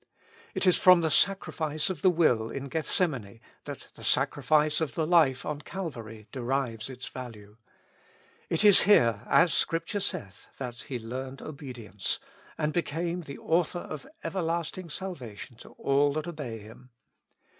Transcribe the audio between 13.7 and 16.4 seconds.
of everlasting salvation to all that